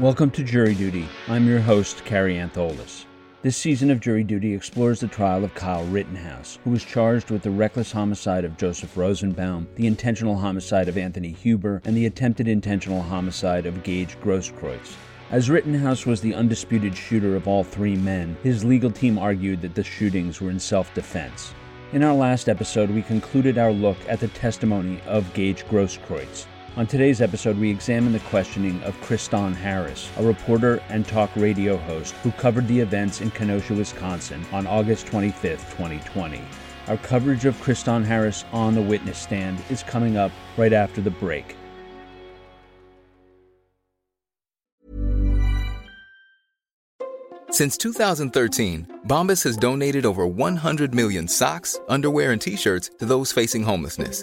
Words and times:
Welcome 0.00 0.30
to 0.30 0.44
Jury 0.44 0.76
Duty. 0.76 1.08
I'm 1.26 1.48
your 1.48 1.58
host, 1.58 2.04
Carrie 2.04 2.36
Antholis. 2.36 3.04
This 3.42 3.56
season 3.56 3.90
of 3.90 3.98
Jury 3.98 4.22
Duty 4.22 4.54
explores 4.54 5.00
the 5.00 5.08
trial 5.08 5.42
of 5.42 5.56
Kyle 5.56 5.84
Rittenhouse, 5.86 6.60
who 6.62 6.70
was 6.70 6.84
charged 6.84 7.32
with 7.32 7.42
the 7.42 7.50
reckless 7.50 7.90
homicide 7.90 8.44
of 8.44 8.56
Joseph 8.56 8.96
Rosenbaum, 8.96 9.66
the 9.74 9.88
intentional 9.88 10.36
homicide 10.36 10.88
of 10.88 10.96
Anthony 10.96 11.32
Huber, 11.32 11.82
and 11.84 11.96
the 11.96 12.06
attempted 12.06 12.46
intentional 12.46 13.02
homicide 13.02 13.66
of 13.66 13.82
Gage 13.82 14.16
Grosskreutz. 14.20 14.94
As 15.32 15.50
Rittenhouse 15.50 16.06
was 16.06 16.20
the 16.20 16.32
undisputed 16.32 16.96
shooter 16.96 17.34
of 17.34 17.48
all 17.48 17.64
three 17.64 17.96
men, 17.96 18.36
his 18.44 18.64
legal 18.64 18.92
team 18.92 19.18
argued 19.18 19.60
that 19.62 19.74
the 19.74 19.82
shootings 19.82 20.40
were 20.40 20.50
in 20.50 20.60
self 20.60 20.94
defense. 20.94 21.52
In 21.92 22.04
our 22.04 22.14
last 22.14 22.48
episode, 22.48 22.90
we 22.90 23.02
concluded 23.02 23.58
our 23.58 23.72
look 23.72 23.98
at 24.06 24.20
the 24.20 24.28
testimony 24.28 25.00
of 25.08 25.34
Gage 25.34 25.66
Grosskreutz, 25.66 26.46
on 26.78 26.86
today's 26.86 27.20
episode, 27.20 27.58
we 27.58 27.68
examine 27.68 28.12
the 28.12 28.20
questioning 28.20 28.80
of 28.84 28.94
Kristan 29.00 29.52
Harris, 29.52 30.08
a 30.16 30.22
reporter 30.22 30.80
and 30.88 31.04
talk 31.04 31.28
radio 31.34 31.76
host 31.76 32.14
who 32.22 32.30
covered 32.30 32.68
the 32.68 32.78
events 32.78 33.20
in 33.20 33.32
Kenosha, 33.32 33.74
Wisconsin 33.74 34.46
on 34.52 34.64
August 34.64 35.08
25, 35.08 35.58
2020. 35.76 36.40
Our 36.86 36.96
coverage 36.98 37.46
of 37.46 37.56
Kristan 37.56 38.04
Harris 38.04 38.44
on 38.52 38.76
the 38.76 38.80
witness 38.80 39.18
stand 39.18 39.58
is 39.70 39.82
coming 39.82 40.16
up 40.16 40.30
right 40.56 40.72
after 40.72 41.00
the 41.00 41.10
break. 41.10 41.56
Since 47.50 47.76
2013, 47.78 49.00
Bombas 49.04 49.42
has 49.42 49.56
donated 49.56 50.06
over 50.06 50.28
100 50.28 50.94
million 50.94 51.26
socks, 51.26 51.80
underwear, 51.88 52.30
and 52.30 52.40
t 52.40 52.54
shirts 52.54 52.88
to 53.00 53.04
those 53.04 53.32
facing 53.32 53.64
homelessness 53.64 54.22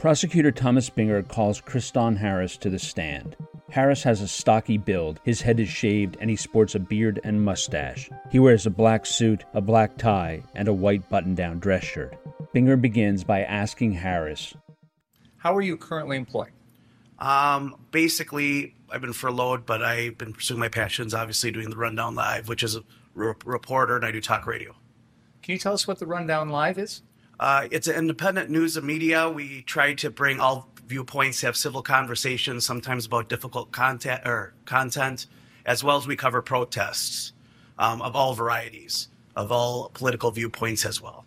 Prosecutor 0.00 0.50
Thomas 0.50 0.88
Binger 0.88 1.28
calls 1.28 1.60
Kristan 1.60 2.16
Harris 2.16 2.56
to 2.56 2.70
the 2.70 2.78
stand. 2.78 3.36
Harris 3.68 4.02
has 4.02 4.22
a 4.22 4.28
stocky 4.28 4.78
build, 4.78 5.20
his 5.24 5.42
head 5.42 5.60
is 5.60 5.68
shaved, 5.68 6.16
and 6.22 6.30
he 6.30 6.36
sports 6.36 6.74
a 6.74 6.78
beard 6.78 7.20
and 7.22 7.44
mustache. 7.44 8.08
He 8.30 8.38
wears 8.38 8.64
a 8.64 8.70
black 8.70 9.04
suit, 9.04 9.44
a 9.52 9.60
black 9.60 9.98
tie, 9.98 10.42
and 10.54 10.68
a 10.68 10.72
white 10.72 11.06
button 11.10 11.34
down 11.34 11.58
dress 11.58 11.84
shirt. 11.84 12.16
Binger 12.54 12.80
begins 12.80 13.24
by 13.24 13.42
asking 13.42 13.92
Harris 13.92 14.54
How 15.36 15.54
are 15.54 15.60
you 15.60 15.76
currently 15.76 16.16
employed? 16.16 16.52
Um, 17.18 17.76
basically, 17.90 18.76
I've 18.88 19.02
been 19.02 19.12
furloughed, 19.12 19.66
but 19.66 19.82
I've 19.82 20.16
been 20.16 20.32
pursuing 20.32 20.60
my 20.60 20.70
passions, 20.70 21.12
obviously 21.12 21.50
doing 21.50 21.68
the 21.68 21.76
Rundown 21.76 22.14
Live, 22.14 22.48
which 22.48 22.62
is 22.62 22.74
a 22.74 22.84
re- 23.12 23.34
reporter, 23.44 23.96
and 23.96 24.06
I 24.06 24.12
do 24.12 24.22
talk 24.22 24.46
radio. 24.46 24.74
Can 25.42 25.52
you 25.52 25.58
tell 25.58 25.74
us 25.74 25.86
what 25.86 25.98
the 25.98 26.06
Rundown 26.06 26.48
Live 26.48 26.78
is? 26.78 27.02
Uh, 27.40 27.66
it's 27.70 27.88
an 27.88 27.96
independent 27.96 28.50
news 28.50 28.76
and 28.76 28.86
media. 28.86 29.28
We 29.30 29.62
try 29.62 29.94
to 29.94 30.10
bring 30.10 30.40
all 30.40 30.68
viewpoints, 30.86 31.40
have 31.40 31.56
civil 31.56 31.80
conversations, 31.80 32.66
sometimes 32.66 33.06
about 33.06 33.30
difficult 33.30 33.72
content 33.72 34.20
or 34.26 34.52
content, 34.66 35.26
as 35.64 35.82
well 35.82 35.96
as 35.96 36.06
we 36.06 36.16
cover 36.16 36.42
protests 36.42 37.32
um, 37.78 38.02
of 38.02 38.14
all 38.14 38.34
varieties, 38.34 39.08
of 39.34 39.50
all 39.50 39.88
political 39.94 40.30
viewpoints 40.30 40.84
as 40.84 41.00
well. 41.00 41.24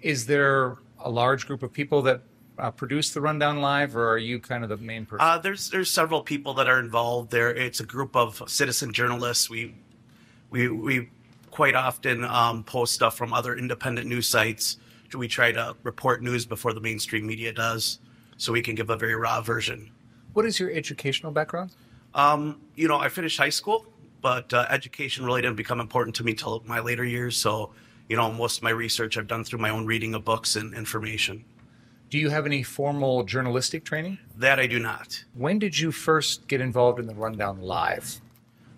Is 0.00 0.26
there 0.26 0.76
a 1.00 1.10
large 1.10 1.48
group 1.48 1.64
of 1.64 1.72
people 1.72 2.00
that 2.02 2.20
uh, 2.56 2.70
produce 2.70 3.12
the 3.12 3.20
Rundown 3.20 3.60
Live, 3.60 3.96
or 3.96 4.08
are 4.08 4.18
you 4.18 4.38
kind 4.38 4.62
of 4.62 4.70
the 4.70 4.76
main 4.76 5.06
person? 5.06 5.26
Uh, 5.26 5.38
there's 5.38 5.70
there's 5.70 5.90
several 5.90 6.22
people 6.22 6.54
that 6.54 6.68
are 6.68 6.78
involved 6.78 7.32
there. 7.32 7.52
It's 7.52 7.80
a 7.80 7.84
group 7.84 8.14
of 8.14 8.40
citizen 8.46 8.92
journalists. 8.92 9.50
We 9.50 9.74
we 10.50 10.68
we 10.68 11.08
quite 11.50 11.74
often 11.74 12.22
um, 12.24 12.62
post 12.62 12.94
stuff 12.94 13.16
from 13.16 13.32
other 13.32 13.56
independent 13.56 14.06
news 14.06 14.28
sites 14.28 14.76
we 15.14 15.28
try 15.28 15.52
to 15.52 15.76
report 15.82 16.22
news 16.22 16.46
before 16.46 16.72
the 16.72 16.80
mainstream 16.80 17.26
media 17.26 17.52
does, 17.52 17.98
so 18.36 18.52
we 18.52 18.62
can 18.62 18.74
give 18.74 18.90
a 18.90 18.96
very 18.96 19.14
raw 19.14 19.40
version. 19.40 19.90
What 20.32 20.46
is 20.46 20.58
your 20.58 20.70
educational 20.72 21.32
background? 21.32 21.74
Um, 22.14 22.60
you 22.74 22.88
know, 22.88 22.98
I 22.98 23.08
finished 23.08 23.38
high 23.38 23.50
school, 23.50 23.86
but 24.20 24.52
uh, 24.52 24.66
education 24.70 25.24
really 25.24 25.42
didn't 25.42 25.56
become 25.56 25.80
important 25.80 26.16
to 26.16 26.24
me 26.24 26.34
till 26.34 26.62
my 26.66 26.80
later 26.80 27.04
years. 27.04 27.36
So, 27.36 27.70
you 28.08 28.16
know, 28.16 28.32
most 28.32 28.58
of 28.58 28.62
my 28.62 28.70
research 28.70 29.16
I've 29.16 29.26
done 29.26 29.44
through 29.44 29.60
my 29.60 29.70
own 29.70 29.86
reading 29.86 30.14
of 30.14 30.24
books 30.24 30.56
and 30.56 30.74
information. 30.74 31.44
Do 32.10 32.18
you 32.18 32.30
have 32.30 32.46
any 32.46 32.62
formal 32.62 33.24
journalistic 33.24 33.84
training? 33.84 34.18
That 34.36 34.60
I 34.60 34.66
do 34.66 34.78
not. 34.78 35.24
When 35.34 35.58
did 35.58 35.78
you 35.78 35.90
first 35.90 36.46
get 36.46 36.60
involved 36.60 37.00
in 37.00 37.06
the 37.06 37.14
Rundown 37.14 37.60
Live? 37.60 38.20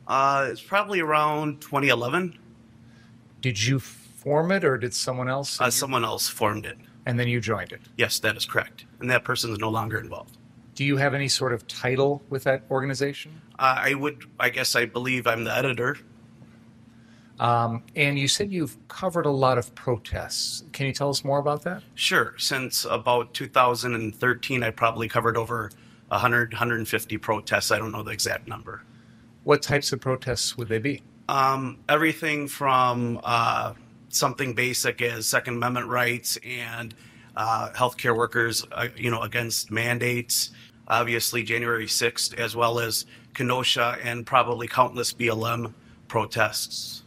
Uh, 0.07 0.49
it's 0.51 0.63
probably 0.63 1.01
around 1.01 1.61
2011. 1.61 2.39
Did 3.43 3.63
you 3.63 3.81
form 4.27 4.51
it, 4.51 4.65
or 4.65 4.77
did 4.77 4.93
someone 4.93 5.29
else? 5.29 5.61
Uh, 5.61 5.71
someone 5.71 6.05
else 6.05 6.29
formed 6.29 6.67
it. 6.67 6.77
And 7.07 7.17
then 7.17 7.29
you 7.29 7.41
joined 7.41 7.71
it. 7.71 7.81
Yes, 7.97 8.19
that 8.19 8.37
is 8.37 8.45
correct. 8.45 8.85
And 8.99 9.09
that 9.09 9.23
person 9.23 9.53
is 9.53 9.59
no 9.61 9.69
longer 9.69 10.01
involved. 10.01 10.37
Do 10.75 10.85
you 10.85 10.97
have 10.97 11.15
any 11.15 11.29
sort 11.29 11.53
of 11.53 11.69
title 11.69 12.21
with 12.29 12.43
that 12.43 12.65
organization? 12.69 13.41
Uh, 13.57 13.77
I 13.79 13.95
would, 13.95 14.25
I 14.41 14.51
guess, 14.51 14.75
I 14.75 14.85
believe 14.85 15.29
I'm 15.29 15.45
the 15.45 15.57
editor. 15.57 15.97
Um, 17.39 17.85
and 17.95 18.19
you 18.19 18.27
said 18.27 18.51
you've 18.51 18.77
covered 18.89 19.27
a 19.27 19.31
lot 19.31 19.59
of 19.59 19.73
protests. 19.77 20.65
Can 20.73 20.87
you 20.87 20.93
tell 20.93 21.09
us 21.09 21.25
more 21.25 21.39
about 21.39 21.63
that? 21.63 21.85
Sure. 21.95 22.35
Since 22.37 22.85
about 22.85 23.33
2013, 23.33 24.65
I 24.65 24.71
probably 24.71 25.07
covered 25.07 25.37
over 25.37 25.71
100, 26.09 26.53
150 26.53 27.19
protests. 27.19 27.71
I 27.71 27.79
don't 27.79 27.93
know 27.93 28.03
the 28.03 28.11
exact 28.11 28.49
number. 28.49 28.83
What 29.45 29.63
types 29.63 29.93
of 29.93 30.01
protests 30.01 30.57
would 30.57 30.67
they 30.67 30.81
be? 30.81 31.03
Um, 31.29 31.79
everything 31.89 32.49
from 32.49 33.21
uh, 33.23 33.75
something 34.09 34.55
basic 34.55 35.03
as 35.03 35.27
Second 35.27 35.57
Amendment 35.57 35.89
rights 35.89 36.39
and 36.45 36.95
uh, 37.37 37.71
healthcare 37.75 38.17
workers, 38.17 38.67
uh, 38.73 38.89
you 38.97 39.11
know, 39.11 39.23
against 39.23 39.71
mandates. 39.71 40.51
Obviously, 40.89 41.43
January 41.43 41.87
6th, 41.87 42.35
as 42.39 42.57
well 42.57 42.79
as 42.79 43.07
Kenosha 43.35 43.99
and 44.03 44.25
probably 44.25 44.69
countless 44.69 45.13
BLM 45.13 45.75
protests. 46.09 47.03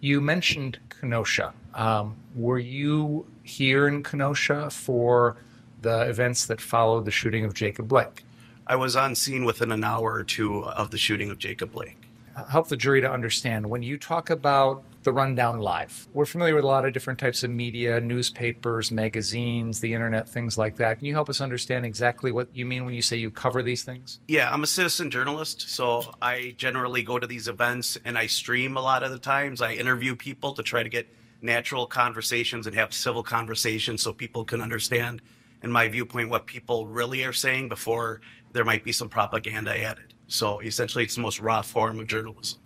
You 0.00 0.20
mentioned 0.20 0.78
Kenosha. 0.88 1.52
Um, 1.74 2.16
were 2.34 2.58
you 2.58 3.26
here 3.42 3.88
in 3.88 4.02
Kenosha 4.02 4.70
for 4.70 5.36
the 5.82 6.08
events 6.08 6.46
that 6.46 6.60
followed 6.60 7.04
the 7.04 7.10
shooting 7.10 7.44
of 7.44 7.52
Jacob 7.52 7.88
Blake? 7.88 8.24
I 8.66 8.76
was 8.76 8.96
on 8.96 9.14
scene 9.14 9.44
within 9.44 9.70
an 9.70 9.84
hour 9.84 10.12
or 10.12 10.24
two 10.24 10.64
of 10.64 10.90
the 10.90 10.98
shooting 10.98 11.30
of 11.30 11.38
Jacob 11.38 11.72
Blake. 11.72 12.05
Help 12.50 12.68
the 12.68 12.76
jury 12.76 13.00
to 13.00 13.10
understand 13.10 13.64
when 13.64 13.82
you 13.82 13.96
talk 13.96 14.28
about 14.28 14.84
the 15.04 15.12
Rundown 15.12 15.58
Live. 15.58 16.06
We're 16.12 16.26
familiar 16.26 16.54
with 16.54 16.64
a 16.64 16.66
lot 16.66 16.84
of 16.84 16.92
different 16.92 17.18
types 17.18 17.42
of 17.42 17.50
media, 17.50 17.98
newspapers, 17.98 18.92
magazines, 18.92 19.80
the 19.80 19.94
internet, 19.94 20.28
things 20.28 20.58
like 20.58 20.76
that. 20.76 20.98
Can 20.98 21.06
you 21.06 21.14
help 21.14 21.30
us 21.30 21.40
understand 21.40 21.86
exactly 21.86 22.32
what 22.32 22.48
you 22.52 22.66
mean 22.66 22.84
when 22.84 22.92
you 22.92 23.00
say 23.00 23.16
you 23.16 23.30
cover 23.30 23.62
these 23.62 23.84
things? 23.84 24.20
Yeah, 24.28 24.52
I'm 24.52 24.62
a 24.62 24.66
citizen 24.66 25.10
journalist, 25.10 25.70
so 25.70 26.12
I 26.20 26.54
generally 26.58 27.02
go 27.02 27.18
to 27.18 27.26
these 27.26 27.48
events 27.48 27.96
and 28.04 28.18
I 28.18 28.26
stream 28.26 28.76
a 28.76 28.82
lot 28.82 29.02
of 29.02 29.12
the 29.12 29.18
times. 29.18 29.62
I 29.62 29.72
interview 29.72 30.14
people 30.14 30.52
to 30.54 30.62
try 30.62 30.82
to 30.82 30.90
get 30.90 31.08
natural 31.40 31.86
conversations 31.86 32.66
and 32.66 32.76
have 32.76 32.92
civil 32.92 33.22
conversations 33.22 34.02
so 34.02 34.12
people 34.12 34.44
can 34.44 34.60
understand, 34.60 35.22
in 35.62 35.72
my 35.72 35.88
viewpoint, 35.88 36.28
what 36.28 36.46
people 36.46 36.86
really 36.86 37.24
are 37.24 37.32
saying 37.32 37.70
before 37.70 38.20
there 38.52 38.64
might 38.64 38.84
be 38.84 38.92
some 38.92 39.08
propaganda 39.08 39.74
added. 39.78 40.12
So 40.28 40.60
essentially, 40.60 41.04
it's 41.04 41.14
the 41.14 41.20
most 41.20 41.40
raw 41.40 41.62
form 41.62 42.00
of 42.00 42.06
journalism. 42.06 42.60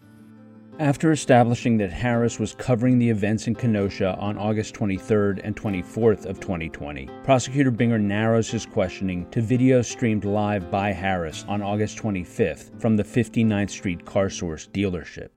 After 0.79 1.13
establishing 1.13 1.77
that 1.77 1.93
Harris 1.93 2.39
was 2.39 2.55
covering 2.55 2.99
the 2.99 3.11
events 3.11 3.47
in 3.47 3.55
Kenosha 3.55 4.17
on 4.19 4.39
August 4.39 4.75
23rd 4.75 5.43
and 5.45 5.55
24th 5.55 6.25
of 6.25 6.41
2020, 6.41 7.07
prosecutor 7.23 7.71
Binger 7.71 8.01
narrows 8.01 8.51
his 8.51 8.65
questioning 8.65 9.29
to 9.31 9.43
video 9.43 9.83
streamed 9.83 10.25
live 10.25 10.71
by 10.71 10.93
Harris 10.93 11.45
on 11.49 11.61
August 11.61 11.99
25th 11.99 12.81
from 12.81 12.97
the 12.97 13.05
59th 13.05 13.69
Street 13.69 14.07
Car 14.07 14.31
Source 14.31 14.69
dealership. 14.73 15.29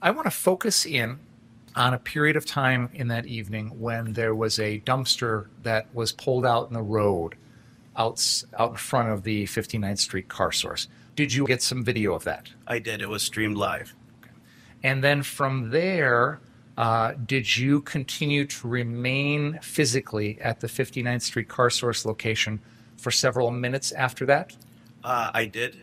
I 0.00 0.10
want 0.10 0.24
to 0.24 0.30
focus 0.30 0.86
in 0.86 1.18
on 1.76 1.92
a 1.92 1.98
period 1.98 2.36
of 2.36 2.46
time 2.46 2.88
in 2.94 3.08
that 3.08 3.26
evening 3.26 3.78
when 3.78 4.14
there 4.14 4.34
was 4.34 4.58
a 4.58 4.80
dumpster 4.80 5.48
that 5.64 5.94
was 5.94 6.12
pulled 6.12 6.46
out 6.46 6.68
in 6.68 6.72
the 6.72 6.82
road 6.82 7.34
out, 7.94 8.24
out 8.58 8.70
in 8.70 8.76
front 8.76 9.10
of 9.10 9.24
the 9.24 9.44
59th 9.44 9.98
Street 9.98 10.28
Car 10.28 10.50
Source. 10.50 10.88
Did 11.18 11.34
you 11.34 11.48
get 11.48 11.62
some 11.62 11.82
video 11.82 12.14
of 12.14 12.22
that? 12.22 12.48
I 12.68 12.78
did. 12.78 13.02
It 13.02 13.08
was 13.08 13.24
streamed 13.24 13.56
live. 13.56 13.92
And 14.84 15.02
then 15.02 15.24
from 15.24 15.70
there, 15.70 16.40
uh, 16.76 17.14
did 17.26 17.56
you 17.56 17.80
continue 17.80 18.44
to 18.46 18.68
remain 18.68 19.58
physically 19.60 20.40
at 20.40 20.60
the 20.60 20.68
59th 20.68 21.22
Street 21.22 21.48
Car 21.48 21.70
Source 21.70 22.06
location 22.06 22.60
for 22.96 23.10
several 23.10 23.50
minutes 23.50 23.90
after 23.90 24.26
that? 24.26 24.56
Uh, 25.02 25.32
I 25.34 25.46
did. 25.46 25.76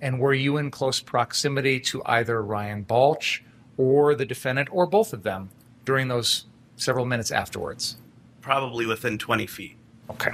And 0.00 0.20
were 0.20 0.32
you 0.32 0.58
in 0.58 0.70
close 0.70 1.00
proximity 1.00 1.80
to 1.80 2.00
either 2.06 2.40
Ryan 2.40 2.82
Balch 2.82 3.42
or 3.76 4.14
the 4.14 4.26
defendant 4.26 4.68
or 4.70 4.86
both 4.86 5.12
of 5.12 5.24
them 5.24 5.50
during 5.86 6.06
those 6.06 6.44
several 6.76 7.04
minutes 7.04 7.32
afterwards? 7.32 7.96
Probably 8.42 8.86
within 8.86 9.18
20 9.18 9.44
feet. 9.48 9.76
Okay. 10.08 10.30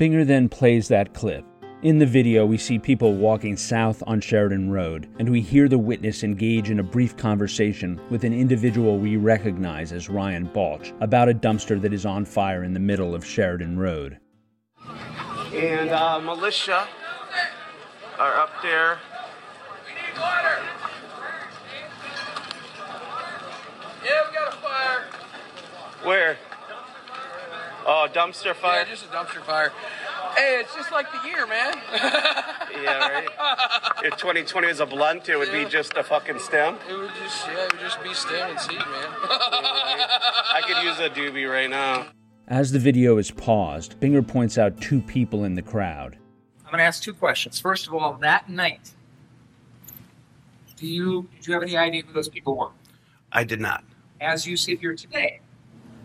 Binger 0.00 0.26
then 0.26 0.48
plays 0.48 0.88
that 0.88 1.14
clip. 1.14 1.44
In 1.82 2.00
the 2.00 2.06
video, 2.06 2.44
we 2.44 2.58
see 2.58 2.76
people 2.76 3.14
walking 3.14 3.56
south 3.56 4.02
on 4.04 4.20
Sheridan 4.20 4.68
Road, 4.68 5.08
and 5.20 5.28
we 5.28 5.40
hear 5.40 5.68
the 5.68 5.78
witness 5.78 6.24
engage 6.24 6.70
in 6.70 6.80
a 6.80 6.82
brief 6.82 7.16
conversation 7.16 8.00
with 8.10 8.24
an 8.24 8.32
individual 8.32 8.98
we 8.98 9.16
recognize 9.16 9.92
as 9.92 10.08
Ryan 10.08 10.46
Balch 10.46 10.92
about 11.00 11.28
a 11.28 11.34
dumpster 11.34 11.80
that 11.80 11.92
is 11.92 12.04
on 12.04 12.24
fire 12.24 12.64
in 12.64 12.74
the 12.74 12.80
middle 12.80 13.14
of 13.14 13.24
Sheridan 13.24 13.78
Road. 13.78 14.18
And 15.54 15.90
uh, 15.90 16.18
militia 16.18 16.88
are 18.18 18.34
up 18.34 18.60
there. 18.60 18.98
We 19.86 19.92
need 19.94 20.20
water! 20.20 20.58
Yeah, 24.04 24.28
we 24.28 24.34
got 24.34 24.52
a 24.52 24.56
fire. 24.56 25.04
Where? 26.02 26.38
Oh, 27.86 28.06
dumpster 28.12 28.46
Yeah, 28.46 28.52
fire. 28.54 28.84
just 28.84 29.04
a 29.04 29.08
dumpster 29.08 29.42
fire. 29.44 29.72
Hey, 30.36 30.60
it's 30.60 30.74
just 30.74 30.92
like 30.92 31.06
the 31.10 31.28
year, 31.28 31.46
man. 31.46 31.74
Yeah, 32.80 33.08
right. 33.08 33.28
if 34.04 34.16
2020 34.18 34.68
was 34.68 34.78
a 34.78 34.86
blunt, 34.86 35.28
it 35.28 35.36
would 35.36 35.50
be 35.50 35.64
just 35.64 35.94
a 35.96 36.04
fucking 36.04 36.38
stem. 36.38 36.76
it 36.88 36.96
would 36.96 37.10
just, 37.20 37.44
yeah, 37.48 37.64
it 37.64 37.72
would 37.72 37.80
just 37.80 38.00
be 38.04 38.14
stem 38.14 38.50
and 38.50 38.60
seed, 38.60 38.78
man. 38.78 38.86
I 38.88 40.62
could 40.64 40.84
use 40.84 41.00
a 41.00 41.10
doobie 41.10 41.50
right 41.50 41.68
now. 41.68 42.06
As 42.46 42.70
the 42.70 42.78
video 42.78 43.18
is 43.18 43.32
paused, 43.32 43.98
Binger 43.98 44.24
points 44.26 44.58
out 44.58 44.80
two 44.80 45.00
people 45.00 45.42
in 45.44 45.56
the 45.56 45.62
crowd. 45.62 46.18
I'm 46.64 46.70
going 46.70 46.78
to 46.78 46.84
ask 46.84 47.02
two 47.02 47.14
questions. 47.14 47.58
First 47.58 47.88
of 47.88 47.94
all, 47.94 48.12
that 48.20 48.48
night, 48.48 48.92
do 50.76 50.86
you 50.86 51.28
did 51.36 51.46
you 51.48 51.54
have 51.54 51.62
any 51.64 51.76
idea 51.76 52.02
who 52.06 52.12
those 52.12 52.28
people 52.28 52.56
were? 52.56 52.70
I 53.32 53.42
did 53.42 53.60
not. 53.60 53.82
As 54.20 54.46
you 54.46 54.56
sit 54.56 54.78
here 54.78 54.94
today, 54.94 55.40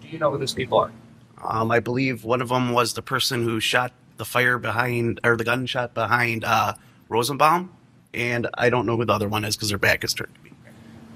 do 0.02 0.08
you 0.08 0.18
know 0.18 0.32
who 0.32 0.40
those 0.40 0.54
people 0.56 0.80
are? 0.80 0.92
Um, 1.42 1.72
I 1.72 1.80
believe 1.80 2.24
one 2.24 2.42
of 2.42 2.50
them 2.50 2.74
was 2.74 2.94
the 2.94 3.02
person 3.02 3.44
who 3.44 3.60
shot 3.60 3.94
the 4.18 4.26
fire 4.26 4.58
behind, 4.58 5.20
or 5.24 5.36
the 5.36 5.44
gunshot 5.44 5.94
behind 5.94 6.44
uh, 6.44 6.74
Rosenbaum, 7.10 7.72
and 8.14 8.48
I 8.54 8.70
don't 8.70 8.86
know 8.86 8.98
who 8.98 9.06
the 9.06 9.14
other 9.14 9.28
one 9.28 9.44
is 9.46 9.56
because 9.56 9.70
their 9.70 9.78
back 9.78 10.04
is 10.04 10.14
turned 10.14 10.34
to 10.36 10.42
me. 10.42 10.52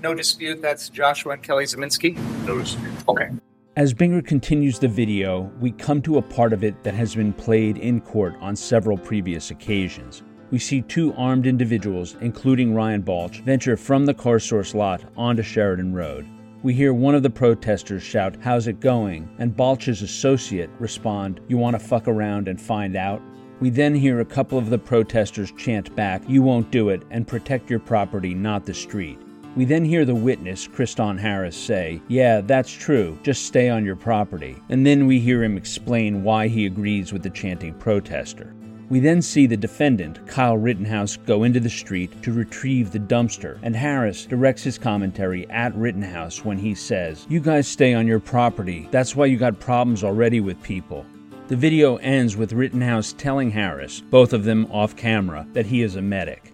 No 0.01 0.13
dispute. 0.13 0.61
That's 0.61 0.89
Joshua 0.89 1.33
and 1.33 1.43
Kelly 1.43 1.65
Ziminski. 1.65 2.17
No 2.45 2.57
dispute. 2.59 2.93
Okay. 3.07 3.29
As 3.75 3.93
Binger 3.93 4.25
continues 4.25 4.79
the 4.79 4.87
video, 4.87 5.51
we 5.59 5.71
come 5.71 6.01
to 6.01 6.17
a 6.17 6.21
part 6.21 6.51
of 6.51 6.63
it 6.63 6.83
that 6.83 6.95
has 6.95 7.13
been 7.13 7.31
played 7.31 7.77
in 7.77 8.01
court 8.01 8.35
on 8.39 8.55
several 8.55 8.97
previous 8.97 9.51
occasions. 9.51 10.23
We 10.49 10.59
see 10.59 10.81
two 10.81 11.13
armed 11.15 11.45
individuals, 11.45 12.15
including 12.21 12.73
Ryan 12.73 13.01
Balch, 13.01 13.41
venture 13.41 13.77
from 13.77 14.05
the 14.05 14.13
car 14.13 14.39
source 14.39 14.73
lot 14.73 15.03
onto 15.15 15.43
Sheridan 15.43 15.93
Road. 15.93 16.27
We 16.63 16.73
hear 16.73 16.91
one 16.91 17.13
of 17.13 17.21
the 17.21 17.29
protesters 17.29 18.01
shout, 18.01 18.35
How's 18.41 18.65
it 18.65 18.79
going? 18.79 19.29
and 19.37 19.55
Balch's 19.55 20.01
associate 20.01 20.71
respond, 20.79 21.39
You 21.47 21.57
want 21.57 21.79
to 21.79 21.85
fuck 21.85 22.07
around 22.07 22.47
and 22.47 22.59
find 22.59 22.95
out? 22.95 23.21
We 23.59 23.69
then 23.69 23.93
hear 23.93 24.21
a 24.21 24.25
couple 24.25 24.57
of 24.57 24.71
the 24.71 24.79
protesters 24.79 25.51
chant 25.51 25.95
back, 25.95 26.23
You 26.27 26.41
won't 26.41 26.71
do 26.71 26.89
it, 26.89 27.03
and 27.11 27.27
protect 27.27 27.69
your 27.69 27.79
property, 27.79 28.33
not 28.33 28.65
the 28.65 28.73
street. 28.73 29.19
We 29.55 29.65
then 29.65 29.85
hear 29.85 30.03
the 30.03 30.15
witness, 30.15 30.67
Kristan 30.67 31.19
Harris, 31.19 31.55
say, 31.55 32.01
Yeah, 32.07 32.41
that's 32.41 32.71
true, 32.71 33.19
just 33.21 33.45
stay 33.45 33.69
on 33.69 33.85
your 33.85 33.95
property. 33.95 34.57
And 34.69 34.85
then 34.85 35.05
we 35.05 35.19
hear 35.19 35.43
him 35.43 35.57
explain 35.57 36.23
why 36.23 36.47
he 36.47 36.65
agrees 36.65 37.13
with 37.13 37.21
the 37.21 37.29
chanting 37.29 37.75
protester. 37.75 38.53
We 38.89 39.01
then 39.01 39.21
see 39.21 39.47
the 39.47 39.57
defendant, 39.57 40.25
Kyle 40.27 40.57
Rittenhouse, 40.57 41.17
go 41.17 41.43
into 41.43 41.59
the 41.59 41.69
street 41.69 42.21
to 42.23 42.31
retrieve 42.31 42.91
the 42.91 42.99
dumpster, 42.99 43.59
and 43.61 43.75
Harris 43.75 44.25
directs 44.25 44.63
his 44.63 44.77
commentary 44.77 45.45
at 45.49 45.75
Rittenhouse 45.75 46.45
when 46.45 46.57
he 46.57 46.73
says, 46.73 47.25
You 47.27 47.41
guys 47.41 47.67
stay 47.67 47.93
on 47.93 48.07
your 48.07 48.21
property, 48.21 48.87
that's 48.89 49.13
why 49.13 49.25
you 49.25 49.35
got 49.35 49.59
problems 49.59 50.05
already 50.05 50.39
with 50.39 50.63
people. 50.63 51.05
The 51.49 51.57
video 51.57 51.97
ends 51.97 52.37
with 52.37 52.53
Rittenhouse 52.53 53.11
telling 53.17 53.51
Harris, 53.51 53.99
both 53.99 54.31
of 54.31 54.45
them 54.45 54.71
off 54.71 54.95
camera, 54.95 55.45
that 55.51 55.65
he 55.65 55.81
is 55.81 55.97
a 55.97 56.01
medic. 56.01 56.53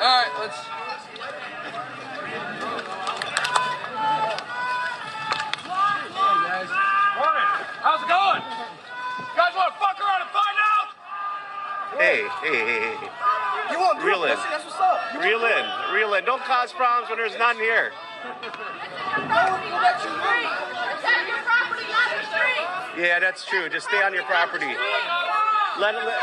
All 0.00 0.06
right, 0.06 0.30
let's. 0.38 0.56
Morning. 7.18 7.48
How's 7.82 8.02
it 8.02 8.08
going? 8.08 8.42
You 9.18 9.36
guys 9.36 9.54
want 9.56 9.74
to 9.74 9.78
fuck 9.80 9.98
around 9.98 10.22
and 10.22 10.30
find 10.30 10.58
out? 10.58 10.68
Hey, 12.48 12.56
hey, 12.56 12.80
hey, 12.80 12.96
hey. 12.96 13.08
You 13.72 13.78
won't 13.78 14.00
Reel 14.00 14.24
in. 14.24 14.32
That's 14.32 14.64
what's 14.64 14.80
up. 14.80 14.96
You 15.12 15.20
Reel 15.20 15.44
in, 15.44 15.64
reel 15.92 16.14
in. 16.14 16.24
Don't 16.24 16.40
cause 16.48 16.72
problems 16.72 17.10
when 17.10 17.18
there's 17.18 17.36
none 17.36 17.56
here. 17.56 17.92
Protect 18.24 18.48
your 21.28 21.44
property, 21.44 21.84
not 21.92 22.08
the 22.08 22.24
street. 22.24 23.04
Yeah, 23.04 23.20
that's 23.20 23.44
true. 23.44 23.68
Just 23.68 23.88
stay 23.88 24.00
on 24.00 24.14
your 24.14 24.24
property. 24.24 24.64
Let. 25.76 25.92
Let, 25.92 26.16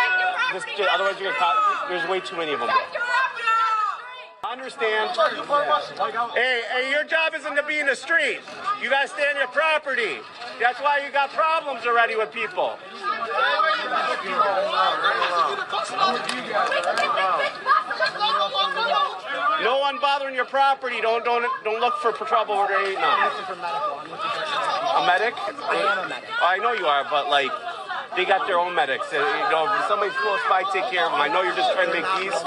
just, 0.51 0.65
otherwise, 0.89 1.21
you're 1.21 1.29
gonna. 1.29 1.37
Cause, 1.37 1.93
there's 1.93 2.09
way 2.09 2.21
too 2.21 2.37
many 2.37 2.53
of 2.53 2.59
them. 2.59 2.69
Bro. 2.69 2.77
Protect 2.81 2.97
your 2.97 3.05
property, 3.05 3.45
not 3.45 4.51
Understand? 4.51 5.13
Hey, 6.33 6.61
hey, 6.73 6.89
your 6.89 7.03
job 7.03 7.33
isn't 7.35 7.55
to 7.55 7.63
be 7.63 7.77
in 7.77 7.85
the 7.85 7.95
street. 7.95 8.39
You 8.81 8.89
gotta 8.89 9.07
stay 9.07 9.29
on 9.29 9.37
your 9.37 9.47
property. 9.53 10.17
That's 10.59 10.81
why 10.81 11.05
you 11.05 11.11
got 11.11 11.29
problems 11.29 11.85
already 11.85 12.15
with 12.15 12.31
people. 12.31 12.79
No 19.63 19.79
one 19.79 19.99
bothering 19.99 20.35
your 20.35 20.45
property. 20.45 21.01
Don't 21.01 21.23
don't 21.25 21.45
don't 21.63 21.79
look 21.79 21.95
for 21.97 22.11
trouble 22.11 22.55
where 22.55 22.67
there 22.67 22.85
ain't 22.87 22.99
none. 22.99 23.31
A 23.31 25.05
medic? 25.07 25.33
I 25.37 25.75
am 25.75 26.05
a 26.05 26.09
medic. 26.09 26.29
I 26.41 26.57
know 26.57 26.73
you 26.73 26.85
are, 26.85 27.05
but 27.09 27.29
like. 27.29 27.51
They 28.15 28.23
got 28.23 28.47
their 28.47 28.57
own 28.57 28.73
medics. 28.73 29.11
Uh, 29.11 29.17
You 29.17 29.51
know, 29.51 29.67
if 29.75 29.87
somebody's 29.89 30.15
close 30.15 30.39
by, 30.47 30.63
take 30.71 30.89
care 30.89 31.03
of 31.05 31.11
them. 31.11 31.19
I 31.19 31.27
know 31.27 31.41
you're 31.41 31.53
just 31.53 31.73
trying 31.73 31.87
to 31.87 31.93
make 31.93 32.05
peace. 32.21 32.41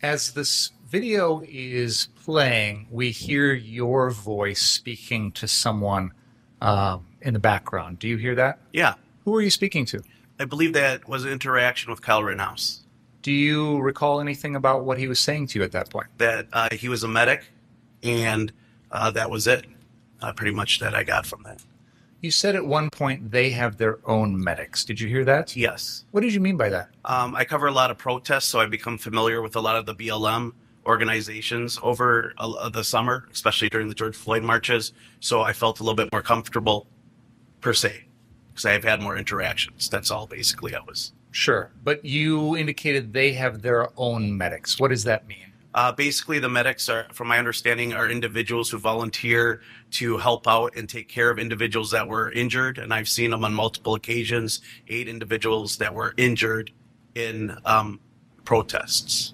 As 0.00 0.30
this 0.32 0.70
video 0.88 1.42
is 1.46 2.08
playing, 2.24 2.86
we 2.90 3.10
hear 3.10 3.52
your 3.52 4.10
voice 4.10 4.62
speaking 4.62 5.32
to 5.32 5.46
someone 5.46 6.12
um, 6.62 7.06
in 7.22 7.34
the 7.34 7.40
background. 7.40 7.98
Do 7.98 8.08
you 8.08 8.16
hear 8.16 8.34
that? 8.34 8.58
Yeah, 8.72 8.94
Who 9.24 9.34
are 9.36 9.42
you 9.42 9.50
speaking 9.50 9.84
to? 9.86 10.02
I 10.40 10.44
believe 10.44 10.72
that 10.72 11.08
was 11.08 11.24
an 11.24 11.30
interaction 11.32 11.90
with 11.90 12.02
Kyle 12.02 12.22
Rittenhouse. 12.22 12.80
Do 13.22 13.30
you 13.30 13.78
recall 13.78 14.20
anything 14.20 14.56
about 14.56 14.84
what 14.84 14.98
he 14.98 15.06
was 15.06 15.20
saying 15.20 15.46
to 15.48 15.58
you 15.58 15.64
at 15.64 15.72
that 15.72 15.90
point? 15.90 16.08
That 16.18 16.48
uh, 16.52 16.68
he 16.72 16.88
was 16.88 17.04
a 17.04 17.08
medic, 17.08 17.44
and 18.02 18.52
uh, 18.90 19.12
that 19.12 19.30
was 19.30 19.46
it. 19.46 19.66
Uh, 20.20 20.32
pretty 20.32 20.52
much 20.52 20.78
that 20.80 20.94
I 20.94 21.02
got 21.02 21.26
from 21.26 21.42
that. 21.44 21.62
You 22.20 22.30
said 22.30 22.54
at 22.54 22.64
one 22.64 22.90
point 22.90 23.32
they 23.32 23.50
have 23.50 23.76
their 23.76 23.98
own 24.08 24.42
medics. 24.42 24.84
Did 24.84 25.00
you 25.00 25.08
hear 25.08 25.24
that? 25.24 25.56
Yes. 25.56 26.04
What 26.12 26.20
did 26.20 26.32
you 26.32 26.40
mean 26.40 26.56
by 26.56 26.68
that? 26.68 26.90
Um, 27.04 27.34
I 27.34 27.44
cover 27.44 27.66
a 27.66 27.72
lot 27.72 27.90
of 27.90 27.98
protests, 27.98 28.44
so 28.44 28.60
I've 28.60 28.70
become 28.70 28.96
familiar 28.98 29.42
with 29.42 29.56
a 29.56 29.60
lot 29.60 29.74
of 29.74 29.86
the 29.86 29.94
BLM 29.94 30.52
organizations 30.86 31.78
over 31.82 32.32
uh, 32.38 32.68
the 32.68 32.84
summer, 32.84 33.28
especially 33.32 33.68
during 33.68 33.88
the 33.88 33.94
George 33.94 34.16
Floyd 34.16 34.44
marches. 34.44 34.92
So 35.18 35.42
I 35.42 35.52
felt 35.52 35.80
a 35.80 35.82
little 35.82 35.96
bit 35.96 36.10
more 36.12 36.22
comfortable, 36.22 36.86
per 37.62 37.72
se, 37.72 38.04
because 38.50 38.66
I've 38.66 38.84
had 38.84 39.00
more 39.00 39.16
interactions. 39.16 39.88
That's 39.88 40.10
all 40.10 40.26
basically 40.26 40.74
I 40.74 40.80
was. 40.80 41.14
Sure. 41.30 41.72
But 41.82 42.04
you 42.04 42.56
indicated 42.58 43.14
they 43.14 43.32
have 43.32 43.62
their 43.62 43.88
own 43.96 44.36
medics. 44.36 44.78
What 44.78 44.88
does 44.88 45.04
that 45.04 45.26
mean? 45.26 45.52
Uh, 45.74 45.90
basically, 45.90 46.38
the 46.38 46.50
medics 46.50 46.90
are, 46.90 47.06
from 47.14 47.28
my 47.28 47.38
understanding, 47.38 47.94
are 47.94 48.10
individuals 48.10 48.68
who 48.68 48.76
volunteer 48.76 49.62
to 49.92 50.18
help 50.18 50.46
out 50.46 50.76
and 50.76 50.86
take 50.86 51.08
care 51.08 51.30
of 51.30 51.38
individuals 51.38 51.90
that 51.90 52.06
were 52.06 52.30
injured. 52.32 52.76
And 52.76 52.92
I've 52.92 53.08
seen 53.08 53.30
them 53.30 53.42
on 53.42 53.54
multiple 53.54 53.94
occasions, 53.94 54.60
eight 54.88 55.08
individuals 55.08 55.78
that 55.78 55.94
were 55.94 56.12
injured 56.18 56.70
in 57.14 57.56
um, 57.64 58.00
protests. 58.44 59.32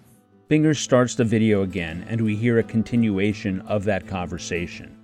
Binger 0.49 0.77
starts 0.77 1.17
the 1.17 1.25
video 1.25 1.63
again, 1.63 2.07
and 2.09 2.21
we 2.21 2.37
hear 2.37 2.61
a 2.61 2.63
continuation 2.63 3.61
of 3.63 3.83
that 3.85 4.07
conversation. 4.07 4.97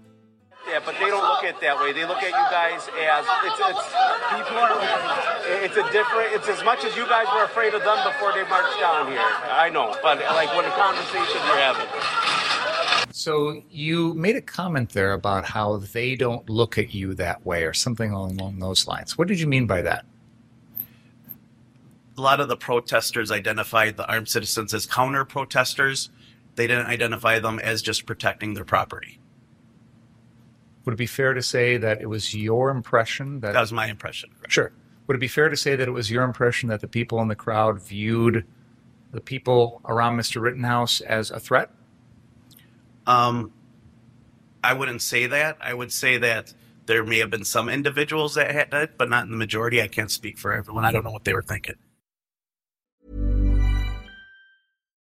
Yeah, 0.68 0.80
but 0.86 0.94
they 0.94 1.00
don't 1.00 1.03
look 1.03 1.03
at 1.44 1.56
it 1.56 1.60
that 1.60 1.78
way. 1.78 1.92
They 1.92 2.04
look 2.04 2.22
at 2.22 2.32
you 2.32 2.46
guys 2.50 2.88
as 2.88 3.24
it's 3.44 3.60
it's 3.60 3.84
people 4.32 4.56
are 4.56 4.72
it's 5.62 5.76
a 5.76 5.84
different. 5.92 6.32
It's 6.32 6.48
as 6.48 6.64
much 6.64 6.84
as 6.84 6.96
you 6.96 7.06
guys 7.06 7.26
were 7.34 7.44
afraid 7.44 7.74
of 7.74 7.84
them 7.84 7.98
before 8.04 8.32
they 8.32 8.48
marched 8.48 8.80
down 8.80 9.12
here. 9.12 9.20
I 9.20 9.70
know, 9.70 9.96
but 10.02 10.18
like 10.18 10.54
what 10.54 10.64
a 10.64 10.70
conversation 10.70 11.40
you're 11.46 11.60
having. 11.60 11.86
So 13.12 13.62
you 13.70 14.14
made 14.14 14.36
a 14.36 14.42
comment 14.42 14.90
there 14.90 15.12
about 15.12 15.44
how 15.44 15.76
they 15.76 16.16
don't 16.16 16.48
look 16.50 16.78
at 16.78 16.94
you 16.94 17.14
that 17.14 17.44
way 17.46 17.64
or 17.64 17.72
something 17.72 18.10
along 18.10 18.58
those 18.58 18.88
lines. 18.88 19.16
What 19.16 19.28
did 19.28 19.38
you 19.38 19.46
mean 19.46 19.66
by 19.66 19.82
that? 19.82 20.04
A 22.16 22.20
lot 22.20 22.40
of 22.40 22.48
the 22.48 22.56
protesters 22.56 23.30
identified 23.30 23.96
the 23.96 24.06
armed 24.06 24.28
citizens 24.28 24.72
as 24.72 24.86
counter 24.86 25.24
protesters. 25.24 26.10
They 26.54 26.66
didn't 26.66 26.86
identify 26.86 27.38
them 27.38 27.58
as 27.58 27.82
just 27.82 28.06
protecting 28.06 28.54
their 28.54 28.64
property. 28.64 29.18
Would 30.84 30.94
it 30.94 30.98
be 30.98 31.06
fair 31.06 31.34
to 31.34 31.42
say 31.42 31.76
that 31.76 32.00
it 32.00 32.06
was 32.06 32.34
your 32.34 32.70
impression 32.70 33.40
that 33.40 33.54
That 33.54 33.60
was 33.60 33.72
my 33.72 33.86
impression. 33.86 34.30
Sure. 34.48 34.72
Would 35.06 35.16
it 35.16 35.20
be 35.20 35.28
fair 35.28 35.48
to 35.48 35.56
say 35.56 35.76
that 35.76 35.86
it 35.86 35.92
was 35.92 36.10
your 36.10 36.24
impression 36.24 36.68
that 36.68 36.80
the 36.80 36.88
people 36.88 37.20
in 37.20 37.28
the 37.28 37.36
crowd 37.36 37.80
viewed 37.80 38.44
the 39.12 39.20
people 39.20 39.80
around 39.84 40.18
Mr. 40.18 40.40
Rittenhouse 40.40 41.00
as 41.00 41.30
a 41.30 41.38
threat? 41.38 41.70
Um, 43.06 43.52
I 44.62 44.72
wouldn't 44.72 45.02
say 45.02 45.26
that. 45.26 45.58
I 45.60 45.74
would 45.74 45.92
say 45.92 46.16
that 46.18 46.54
there 46.86 47.04
may 47.04 47.18
have 47.18 47.30
been 47.30 47.44
some 47.44 47.68
individuals 47.68 48.34
that 48.34 48.50
had 48.50 48.72
it, 48.72 48.98
but 48.98 49.08
not 49.08 49.24
in 49.24 49.30
the 49.30 49.36
majority. 49.36 49.80
I 49.80 49.88
can't 49.88 50.10
speak 50.10 50.38
for 50.38 50.52
everyone. 50.52 50.84
I 50.84 50.92
don't 50.92 51.04
know 51.04 51.10
what 51.10 51.24
they 51.24 51.34
were 51.34 51.42
thinking. 51.42 51.76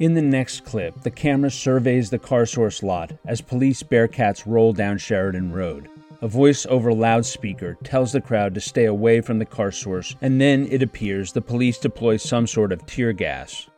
In 0.00 0.14
the 0.14 0.22
next 0.22 0.64
clip, 0.64 1.02
the 1.02 1.10
camera 1.10 1.50
surveys 1.50 2.08
the 2.08 2.18
car 2.18 2.46
source 2.46 2.82
lot 2.82 3.12
as 3.26 3.42
police 3.42 3.82
Bearcats 3.82 4.44
roll 4.46 4.72
down 4.72 4.96
Sheridan 4.96 5.52
Road. 5.52 5.90
A 6.22 6.26
voice 6.26 6.64
over 6.64 6.90
loudspeaker 6.90 7.76
tells 7.84 8.12
the 8.12 8.22
crowd 8.22 8.54
to 8.54 8.62
stay 8.62 8.86
away 8.86 9.20
from 9.20 9.38
the 9.38 9.44
car 9.44 9.70
source, 9.70 10.16
and 10.22 10.40
then 10.40 10.66
it 10.70 10.80
appears 10.80 11.32
the 11.32 11.42
police 11.42 11.76
deploy 11.76 12.16
some 12.16 12.46
sort 12.46 12.72
of 12.72 12.86
tear 12.86 13.12
gas. 13.12 13.68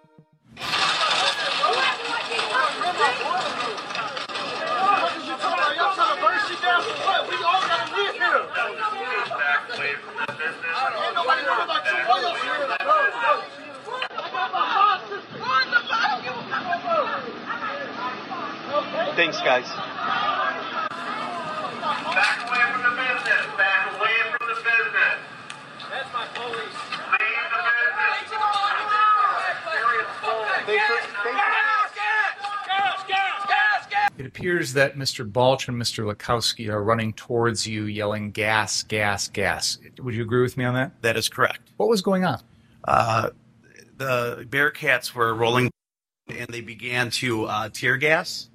Thanks, 19.32 19.46
guys. 19.46 19.64
Back 20.92 22.38
away 22.46 22.60
from 22.70 22.82
the 22.82 22.90
business. 22.90 23.46
Back 23.56 23.96
away 23.96 24.16
from 24.28 24.46
the 24.46 24.56
business. 24.56 25.18
That's 25.88 26.12
my 26.12 26.26
police. 26.34 26.76
Leave 27.16 27.48
the 27.48 27.62
business. 27.64 28.28
Gas, 30.66 31.94
gas, 32.68 33.04
gas, 33.08 33.86
gas. 33.88 34.10
It 34.18 34.26
appears 34.26 34.74
that 34.74 34.96
Mr. 34.96 35.30
Balch 35.32 35.66
and 35.66 35.80
Mr. 35.80 36.04
Lackowski 36.04 36.68
are 36.68 36.84
running 36.84 37.14
towards 37.14 37.66
you 37.66 37.84
yelling 37.84 38.32
gas, 38.32 38.82
gas, 38.82 39.28
gas. 39.28 39.78
Would 39.98 40.14
you 40.14 40.24
agree 40.24 40.42
with 40.42 40.58
me 40.58 40.66
on 40.66 40.74
that? 40.74 41.00
That 41.00 41.16
is 41.16 41.30
correct. 41.30 41.70
What 41.78 41.88
was 41.88 42.02
going 42.02 42.26
on? 42.26 42.42
Uh, 42.84 43.30
the 43.96 44.46
Bearcats 44.50 45.14
were 45.14 45.32
rolling 45.32 45.70
and 46.28 46.48
they 46.48 46.60
began 46.60 47.08
to 47.10 47.46
uh, 47.46 47.70
tear 47.70 47.96
gas 47.96 48.50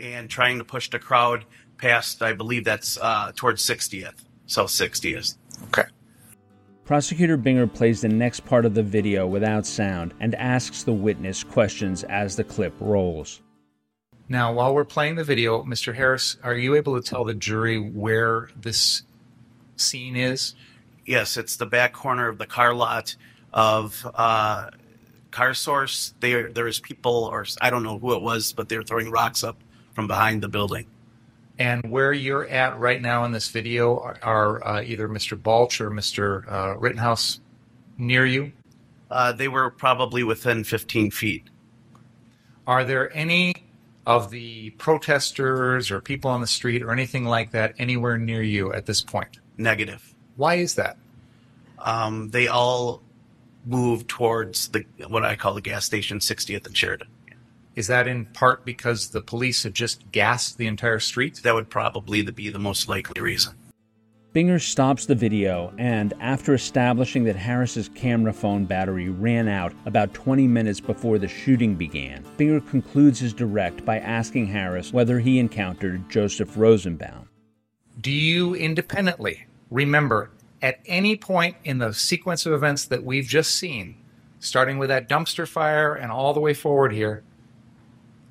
and 0.00 0.28
trying 0.28 0.58
to 0.58 0.64
push 0.64 0.90
the 0.90 0.98
crowd 0.98 1.44
past, 1.78 2.22
I 2.22 2.32
believe 2.32 2.64
that's 2.64 2.98
uh, 3.00 3.32
towards 3.34 3.62
60th, 3.66 4.24
South 4.46 4.70
60th. 4.70 5.36
Okay. 5.68 5.84
Prosecutor 6.84 7.38
Binger 7.38 7.72
plays 7.72 8.00
the 8.00 8.08
next 8.08 8.40
part 8.40 8.64
of 8.64 8.74
the 8.74 8.82
video 8.82 9.26
without 9.26 9.64
sound 9.64 10.12
and 10.20 10.34
asks 10.34 10.82
the 10.82 10.92
witness 10.92 11.44
questions 11.44 12.02
as 12.04 12.34
the 12.34 12.44
clip 12.44 12.74
rolls. 12.80 13.42
Now, 14.28 14.52
while 14.52 14.74
we're 14.74 14.84
playing 14.84 15.16
the 15.16 15.24
video, 15.24 15.62
Mr. 15.64 15.94
Harris, 15.94 16.36
are 16.42 16.54
you 16.54 16.74
able 16.74 17.00
to 17.00 17.08
tell 17.08 17.24
the 17.24 17.34
jury 17.34 17.78
where 17.78 18.48
this 18.60 19.02
scene 19.76 20.16
is? 20.16 20.54
Yes, 21.06 21.36
it's 21.36 21.56
the 21.56 21.66
back 21.66 21.92
corner 21.92 22.28
of 22.28 22.38
the 22.38 22.46
car 22.46 22.74
lot 22.74 23.16
of 23.52 24.06
uh, 24.14 24.70
Car 25.30 25.54
Source. 25.54 26.14
There, 26.20 26.52
there 26.52 26.68
is 26.68 26.78
people, 26.78 27.24
or 27.24 27.44
I 27.60 27.70
don't 27.70 27.82
know 27.82 27.98
who 27.98 28.14
it 28.14 28.22
was, 28.22 28.52
but 28.52 28.68
they're 28.68 28.82
throwing 28.82 29.10
rocks 29.10 29.42
up 29.42 29.62
from 29.92 30.06
behind 30.06 30.42
the 30.42 30.48
building. 30.48 30.86
And 31.58 31.90
where 31.90 32.12
you're 32.12 32.48
at 32.48 32.78
right 32.78 33.00
now 33.02 33.24
in 33.24 33.32
this 33.32 33.48
video 33.48 33.98
are, 33.98 34.16
are 34.22 34.66
uh, 34.66 34.82
either 34.82 35.08
Mr. 35.08 35.40
Balch 35.40 35.80
or 35.80 35.90
Mr. 35.90 36.50
Uh, 36.50 36.78
Rittenhouse 36.78 37.40
near 37.98 38.24
you. 38.24 38.52
Uh, 39.10 39.32
they 39.32 39.48
were 39.48 39.70
probably 39.70 40.22
within 40.22 40.64
15 40.64 41.10
feet. 41.10 41.44
Are 42.66 42.84
there 42.84 43.14
any 43.14 43.54
of 44.06 44.30
the 44.30 44.70
protesters 44.70 45.90
or 45.90 46.00
people 46.00 46.30
on 46.30 46.40
the 46.40 46.46
street 46.46 46.82
or 46.82 46.92
anything 46.92 47.24
like 47.24 47.50
that 47.50 47.74
anywhere 47.78 48.16
near 48.16 48.42
you 48.42 48.72
at 48.72 48.86
this 48.86 49.02
point? 49.02 49.38
Negative. 49.58 50.14
Why 50.36 50.54
is 50.54 50.76
that? 50.76 50.96
Um, 51.78 52.30
they 52.30 52.48
all 52.48 53.02
moved 53.66 54.08
towards 54.08 54.68
the 54.68 54.84
what 55.08 55.24
I 55.24 55.36
call 55.36 55.54
the 55.54 55.60
gas 55.60 55.84
station, 55.84 56.18
60th 56.18 56.66
and 56.66 56.76
Sheridan. 56.76 57.08
Is 57.76 57.86
that 57.86 58.08
in 58.08 58.26
part 58.26 58.64
because 58.64 59.10
the 59.10 59.22
police 59.22 59.62
had 59.62 59.74
just 59.74 60.10
gassed 60.10 60.58
the 60.58 60.66
entire 60.66 60.98
street? 60.98 61.40
That 61.42 61.54
would 61.54 61.70
probably 61.70 62.22
be 62.22 62.50
the 62.50 62.58
most 62.58 62.88
likely 62.88 63.20
reason. 63.20 63.54
Binger 64.34 64.60
stops 64.60 65.06
the 65.06 65.14
video 65.16 65.72
and, 65.76 66.14
after 66.20 66.54
establishing 66.54 67.24
that 67.24 67.34
Harris's 67.34 67.88
camera 67.88 68.32
phone 68.32 68.64
battery 68.64 69.08
ran 69.08 69.48
out 69.48 69.72
about 69.86 70.14
20 70.14 70.46
minutes 70.46 70.78
before 70.78 71.18
the 71.18 71.26
shooting 71.26 71.74
began, 71.74 72.24
Binger 72.38 72.60
concludes 72.70 73.18
his 73.18 73.32
direct 73.32 73.84
by 73.84 73.98
asking 73.98 74.46
Harris 74.46 74.92
whether 74.92 75.18
he 75.18 75.40
encountered 75.40 76.08
Joseph 76.08 76.56
Rosenbaum. 76.56 77.28
Do 78.00 78.12
you 78.12 78.54
independently 78.54 79.46
remember 79.68 80.30
at 80.62 80.78
any 80.86 81.16
point 81.16 81.56
in 81.64 81.78
the 81.78 81.92
sequence 81.92 82.46
of 82.46 82.52
events 82.52 82.84
that 82.84 83.02
we've 83.02 83.26
just 83.26 83.56
seen, 83.56 83.96
starting 84.38 84.78
with 84.78 84.90
that 84.90 85.08
dumpster 85.08 85.46
fire 85.46 85.94
and 85.94 86.12
all 86.12 86.32
the 86.34 86.40
way 86.40 86.54
forward 86.54 86.92
here, 86.92 87.24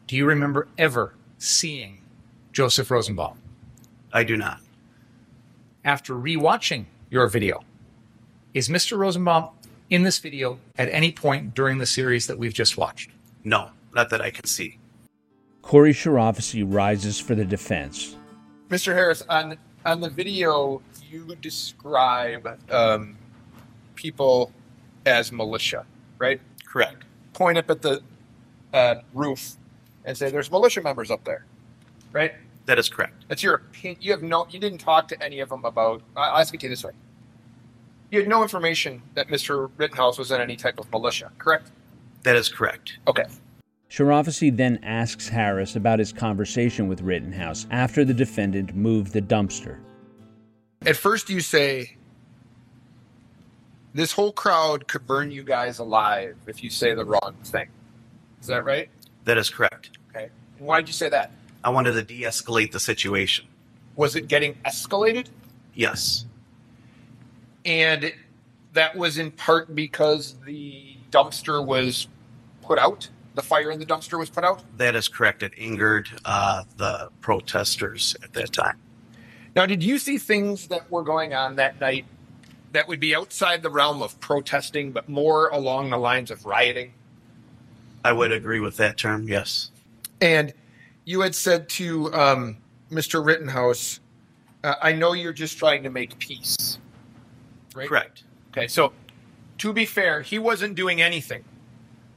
do 0.10 0.18
you 0.18 0.26
remember 0.26 0.68
ever 0.76 1.14
seeing 1.38 2.02
Joseph 2.52 2.90
Rosenbaum? 2.90 3.38
I 4.12 4.24
do 4.24 4.36
not. 4.36 4.60
After 5.86 6.16
rewatching 6.16 6.86
your 7.12 7.28
video, 7.28 7.64
is 8.56 8.70
Mr. 8.70 8.98
Rosenbaum 8.98 9.50
in 9.92 10.02
this 10.02 10.18
video 10.18 10.58
at 10.80 10.90
any 10.90 11.12
point 11.12 11.54
during 11.54 11.78
the 11.78 11.86
series 11.86 12.26
that 12.26 12.40
we've 12.40 12.56
just 12.56 12.76
watched? 12.76 13.12
No, 13.44 13.70
not 13.94 14.10
that 14.10 14.20
I 14.20 14.32
can 14.32 14.46
see. 14.46 14.80
Corey 15.62 15.94
Chirafisi 15.94 16.66
rises 16.66 17.20
for 17.20 17.36
the 17.36 17.46
defense. 17.46 18.16
Mr. 18.70 18.96
Harris, 18.96 19.22
on 19.30 19.60
on 19.86 20.02
the 20.02 20.10
video, 20.10 20.82
you 21.08 21.36
describe 21.40 22.60
um, 22.72 23.16
people 23.94 24.52
as 25.06 25.32
militia, 25.32 25.86
right? 26.18 26.42
Correct. 26.66 27.04
Point 27.34 27.60
up 27.60 27.70
at 27.70 27.84
the 27.84 28.02
uh, 28.74 28.96
roof 29.14 29.56
and 30.10 30.18
say, 30.18 30.32
"There's 30.32 30.50
militia 30.50 30.82
members 30.82 31.12
up 31.12 31.24
there," 31.24 31.46
right? 32.12 32.34
That 32.66 32.80
is 32.80 32.90
correct. 32.90 33.26
That's 33.28 33.44
your 33.44 33.56
opinion. 33.56 34.02
You 34.02 34.12
have 34.12 34.24
no. 34.24 34.48
You 34.50 34.60
didn't 34.60 34.80
talk 34.80 35.08
to 35.10 35.24
any 35.24 35.40
of 35.40 35.50
them 35.50 35.64
about. 35.64 36.02
I- 36.18 36.30
I'll 36.30 36.38
ask 36.40 36.54
it 36.54 36.60
to 36.62 36.66
you 36.66 36.70
this 36.72 36.84
way. 36.84 36.92
You 38.12 38.20
had 38.20 38.28
no 38.28 38.42
information 38.42 39.04
that 39.14 39.28
Mr. 39.28 39.70
Rittenhouse 39.78 40.18
was 40.18 40.32
in 40.32 40.42
any 40.42 40.56
type 40.56 40.80
of 40.80 40.92
militia, 40.92 41.32
correct? 41.38 41.70
That 42.24 42.36
is 42.36 42.50
correct. 42.50 42.98
Okay. 43.08 43.26
Chirafisi 43.92 44.56
then 44.56 44.80
asks 44.82 45.30
Harris 45.30 45.76
about 45.76 46.00
his 46.00 46.12
conversation 46.12 46.88
with 46.88 47.02
Rittenhouse 47.02 47.68
after 47.70 48.04
the 48.04 48.14
defendant 48.16 48.76
moved 48.76 49.14
the 49.14 49.22
dumpster. 49.22 49.78
At 50.88 50.98
first, 50.98 51.30
you 51.30 51.40
say, 51.40 51.98
"This 53.94 54.14
whole 54.14 54.32
crowd 54.32 54.88
could 54.88 55.06
burn 55.06 55.30
you 55.30 55.44
guys 55.44 55.78
alive 55.78 56.36
if 56.48 56.64
you 56.64 56.72
say 56.72 56.96
the 56.96 57.06
wrong 57.06 57.36
thing." 57.44 57.70
Is 58.42 58.48
that 58.48 58.66
right? 58.66 58.90
That 59.26 59.38
is 59.38 59.50
correct. 59.52 59.99
Okay. 60.10 60.30
And 60.58 60.68
why 60.68 60.80
did 60.80 60.88
you 60.88 60.94
say 60.94 61.10
that? 61.10 61.32
I 61.64 61.70
wanted 61.70 61.94
to 61.94 62.04
de 62.04 62.24
escalate 62.24 62.72
the 62.72 62.80
situation. 62.80 63.46
Was 63.96 64.16
it 64.16 64.28
getting 64.28 64.56
escalated? 64.66 65.28
Yes. 65.74 66.26
And 67.66 68.14
that 68.74 68.96
was 68.96 69.18
in 69.18 69.32
part 69.32 69.76
because 69.76 70.36
the 70.46 70.96
dumpster 71.12 71.66
was 71.66 72.08
put 72.62 72.80
out. 72.80 73.10
The 73.36 73.42
fire 73.42 73.72
in 73.72 73.80
the 73.80 73.86
dumpster 73.86 74.18
was 74.18 74.30
put 74.30 74.44
out. 74.44 74.64
That 74.78 74.96
is 74.96 75.08
correct. 75.08 75.44
It 75.44 75.54
angered 75.58 76.10
uh, 76.26 76.64
the 76.78 77.10
protesters 77.22 78.16
at 78.24 78.34
that 78.34 78.52
time. 78.52 78.78
Now, 79.56 79.66
did 79.66 79.84
you 79.84 79.98
see 79.98 80.18
things 80.18 80.68
that 80.68 80.90
were 80.92 81.04
going 81.04 81.34
on 81.34 81.56
that 81.56 81.80
night 81.80 82.06
that 82.72 82.88
would 82.88 83.00
be 83.00 83.16
outside 83.16 83.64
the 83.64 83.70
realm 83.70 84.02
of 84.02 84.20
protesting, 84.20 84.92
but 84.92 85.10
more 85.10 85.50
along 85.50 85.90
the 85.90 85.98
lines 85.98 86.32
of 86.32 86.46
rioting? 86.46 86.94
I 88.04 88.14
would 88.14 88.32
agree 88.32 88.60
with 88.60 88.78
that 88.78 88.98
term, 88.98 89.28
yes. 89.28 89.72
And 90.22 90.54
you 91.06 91.22
had 91.22 91.34
said 91.34 91.70
to 91.70 92.14
um, 92.14 92.58
Mr. 92.92 93.26
Rittenhouse, 93.26 94.00
uh, 94.64 94.76
I 94.82 94.92
know 94.92 95.14
you're 95.14 95.34
just 95.34 95.58
trying 95.58 95.84
to 95.84 95.90
make 95.90 96.18
peace. 96.20 96.80
Right? 97.74 97.88
Correct. 97.88 98.24
Okay, 98.52 98.68
so 98.68 98.92
to 99.60 99.74
be 99.74 99.86
fair, 99.86 100.22
he 100.22 100.40
wasn't 100.40 100.76
doing 100.76 101.02
anything 101.02 101.44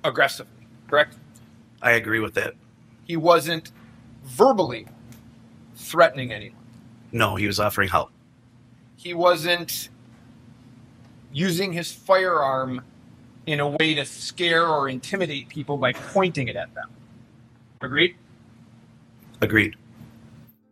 aggressively, 0.05 0.67
correct? 0.89 1.17
I 1.83 1.93
agree 1.93 2.21
with 2.21 2.35
that. 2.35 2.55
He 3.05 3.17
wasn't 3.17 3.73
verbally 4.25 4.87
threatening 5.75 6.33
anyone. 6.33 6.57
No, 7.13 7.37
he 7.37 7.47
was 7.47 7.61
offering 7.61 7.89
help. 7.89 8.11
He 8.97 9.15
wasn't 9.15 9.91
using 11.33 11.73
his 11.73 11.91
firearm 11.93 12.83
in 13.47 13.61
a 13.61 13.69
way 13.69 13.95
to 13.95 14.05
scare 14.05 14.67
or 14.67 14.89
intimidate 14.89 15.49
people 15.49 15.77
by 15.77 15.93
pointing 15.93 16.49
it 16.49 16.57
at 16.57 16.73
them. 16.75 16.89
Agreed? 17.83 18.17
Agreed. 19.41 19.77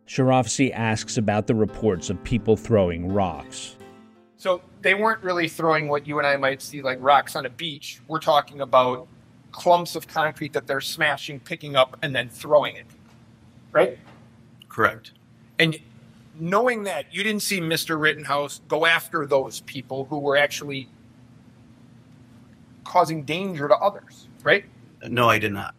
Chirafisi 0.07 0.71
asks 0.73 1.17
about 1.17 1.47
the 1.47 1.55
reports 1.55 2.09
of 2.09 2.21
people 2.23 2.57
throwing 2.57 3.11
rocks. 3.11 3.75
So 4.37 4.61
they 4.81 4.93
weren't 4.93 5.23
really 5.23 5.47
throwing 5.47 5.87
what 5.87 6.07
you 6.07 6.17
and 6.17 6.27
I 6.27 6.35
might 6.37 6.61
see 6.61 6.81
like 6.81 6.97
rocks 7.01 7.35
on 7.35 7.45
a 7.45 7.49
beach. 7.49 8.01
We're 8.07 8.19
talking 8.19 8.61
about 8.61 9.07
clumps 9.51 9.95
of 9.95 10.07
concrete 10.07 10.53
that 10.53 10.67
they're 10.67 10.81
smashing, 10.81 11.39
picking 11.41 11.75
up, 11.75 11.97
and 12.01 12.15
then 12.15 12.29
throwing 12.29 12.75
it. 12.75 12.85
Right? 13.71 13.99
Correct. 14.67 15.11
And 15.59 15.77
knowing 16.39 16.83
that, 16.83 17.13
you 17.13 17.23
didn't 17.23 17.41
see 17.41 17.59
Mr. 17.59 17.99
Rittenhouse 17.99 18.61
go 18.67 18.85
after 18.85 19.25
those 19.25 19.61
people 19.61 20.05
who 20.05 20.17
were 20.17 20.37
actually 20.37 20.89
causing 22.83 23.23
danger 23.23 23.67
to 23.67 23.75
others, 23.75 24.27
right? 24.43 24.65
No, 25.07 25.29
I 25.29 25.39
did 25.39 25.53
not. 25.53 25.75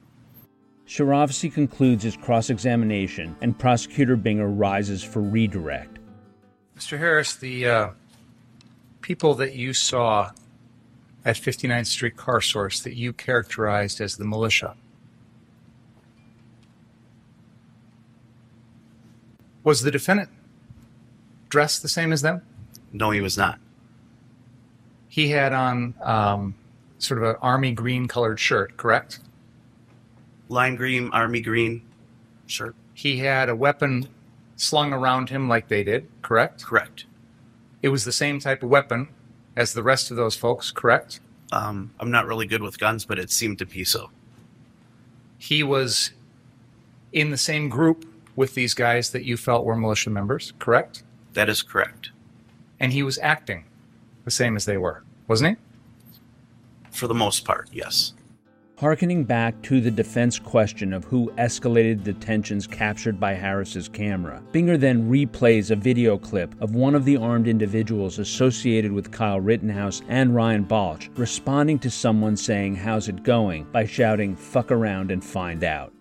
Chirafisi 0.92 1.50
concludes 1.50 2.04
his 2.04 2.18
cross 2.18 2.50
examination, 2.50 3.34
and 3.40 3.58
prosecutor 3.58 4.14
Binger 4.14 4.52
rises 4.54 5.02
for 5.02 5.22
redirect. 5.22 5.98
Mr. 6.76 6.98
Harris, 6.98 7.34
the 7.34 7.66
uh, 7.66 7.90
people 9.00 9.32
that 9.36 9.54
you 9.54 9.72
saw 9.72 10.32
at 11.24 11.36
59th 11.36 11.86
Street 11.86 12.18
Car 12.18 12.42
Source 12.42 12.80
that 12.80 12.94
you 12.94 13.14
characterized 13.14 14.02
as 14.02 14.18
the 14.18 14.26
militia, 14.26 14.76
was 19.64 19.80
the 19.80 19.90
defendant 19.90 20.28
dressed 21.48 21.80
the 21.80 21.88
same 21.88 22.12
as 22.12 22.20
them? 22.20 22.42
No, 22.92 23.12
he 23.12 23.22
was 23.22 23.38
not. 23.38 23.58
He 25.08 25.30
had 25.30 25.54
on 25.54 25.94
um, 26.02 26.54
sort 26.98 27.22
of 27.22 27.30
an 27.30 27.36
army 27.40 27.72
green 27.72 28.08
colored 28.08 28.38
shirt, 28.38 28.76
correct? 28.76 29.20
Lime 30.52 30.76
green, 30.76 31.08
army 31.12 31.40
green 31.40 31.82
shirt. 32.46 32.76
He 32.92 33.18
had 33.18 33.48
a 33.48 33.56
weapon 33.56 34.06
slung 34.56 34.92
around 34.92 35.30
him 35.30 35.48
like 35.48 35.68
they 35.68 35.82
did, 35.82 36.08
correct? 36.20 36.62
Correct. 36.62 37.06
It 37.80 37.88
was 37.88 38.04
the 38.04 38.12
same 38.12 38.38
type 38.38 38.62
of 38.62 38.68
weapon 38.68 39.08
as 39.56 39.72
the 39.72 39.82
rest 39.82 40.10
of 40.10 40.18
those 40.18 40.36
folks, 40.36 40.70
correct? 40.70 41.20
Um, 41.52 41.90
I'm 41.98 42.10
not 42.10 42.26
really 42.26 42.46
good 42.46 42.62
with 42.62 42.78
guns, 42.78 43.06
but 43.06 43.18
it 43.18 43.30
seemed 43.30 43.58
to 43.60 43.66
be 43.66 43.82
so. 43.82 44.10
He 45.38 45.62
was 45.62 46.12
in 47.12 47.30
the 47.30 47.38
same 47.38 47.70
group 47.70 48.04
with 48.36 48.54
these 48.54 48.74
guys 48.74 49.10
that 49.10 49.24
you 49.24 49.38
felt 49.38 49.64
were 49.64 49.74
militia 49.74 50.10
members, 50.10 50.52
correct? 50.58 51.02
That 51.32 51.48
is 51.48 51.62
correct. 51.62 52.10
And 52.78 52.92
he 52.92 53.02
was 53.02 53.18
acting 53.18 53.64
the 54.26 54.30
same 54.30 54.56
as 54.56 54.66
they 54.66 54.76
were, 54.76 55.02
wasn't 55.28 55.56
he? 55.56 56.10
For 56.90 57.06
the 57.06 57.14
most 57.14 57.46
part, 57.46 57.70
yes. 57.72 58.12
Harkening 58.82 59.22
back 59.22 59.62
to 59.62 59.80
the 59.80 59.92
defense 59.92 60.40
question 60.40 60.92
of 60.92 61.04
who 61.04 61.30
escalated 61.38 62.02
the 62.02 62.14
tensions 62.14 62.66
captured 62.66 63.20
by 63.20 63.32
Harris's 63.32 63.88
camera, 63.88 64.42
Binger 64.50 64.76
then 64.76 65.08
replays 65.08 65.70
a 65.70 65.76
video 65.76 66.18
clip 66.18 66.52
of 66.60 66.74
one 66.74 66.96
of 66.96 67.04
the 67.04 67.16
armed 67.16 67.46
individuals 67.46 68.18
associated 68.18 68.90
with 68.90 69.12
Kyle 69.12 69.38
Rittenhouse 69.38 70.02
and 70.08 70.34
Ryan 70.34 70.64
Balch 70.64 71.10
responding 71.14 71.78
to 71.78 71.92
someone 71.92 72.36
saying, 72.36 72.74
How's 72.74 73.06
it 73.06 73.22
going? 73.22 73.70
by 73.70 73.86
shouting, 73.86 74.34
Fuck 74.34 74.72
around 74.72 75.12
and 75.12 75.24
find 75.24 75.62
out. 75.62 75.92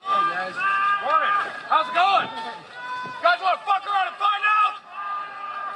Hey 0.00 0.08
guys. 0.08 0.54
Morning. 1.02 1.28
How's 1.66 1.88
it 1.88 1.94
going? 1.94 2.28
You 3.04 3.20
guys 3.20 3.40
want 3.42 3.58
to 3.58 3.66
fuck 3.66 3.84
around 3.84 4.06
and 4.06 4.16
find 4.16 4.44
out? 4.62 4.74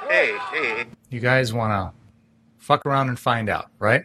Hey, 0.09 0.39
hey. 0.53 0.87
You 1.11 1.19
guys 1.19 1.53
want 1.53 1.73
to 1.73 2.65
fuck 2.65 2.87
around 2.87 3.09
and 3.09 3.19
find 3.19 3.49
out, 3.49 3.67
right? 3.81 4.05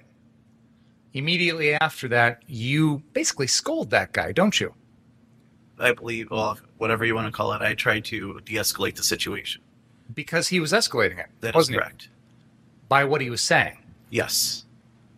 Immediately 1.13 1.73
after 1.73 2.07
that, 2.09 2.43
you 2.47 3.03
basically 3.13 3.47
scold 3.47 3.89
that 3.89 4.13
guy, 4.13 4.31
don't 4.31 4.59
you? 4.59 4.73
I 5.77 5.93
believe, 5.93 6.29
well, 6.31 6.57
whatever 6.77 7.03
you 7.05 7.15
want 7.15 7.27
to 7.27 7.31
call 7.31 7.51
it, 7.53 7.61
I 7.61 7.73
tried 7.73 8.05
to 8.05 8.39
de 8.45 8.53
escalate 8.53 8.95
the 8.95 9.03
situation. 9.03 9.61
Because 10.13 10.47
he 10.47 10.59
was 10.59 10.71
escalating 10.71 11.19
it. 11.19 11.27
That 11.41 11.49
is 11.49 11.55
wasn't 11.55 11.75
he? 11.75 11.79
correct. 11.79 12.09
By 12.87 13.03
what 13.03 13.21
he 13.21 13.29
was 13.29 13.41
saying. 13.41 13.77
Yes. 14.09 14.65